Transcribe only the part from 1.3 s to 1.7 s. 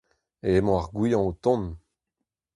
tont!